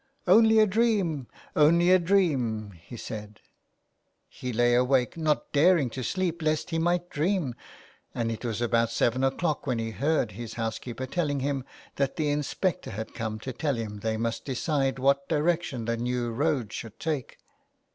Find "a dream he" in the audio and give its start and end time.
1.91-2.97